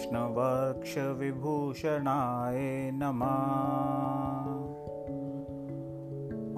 वैष्णवर्क्षविभूषणाय 0.00 2.90
नमः। 2.94 3.28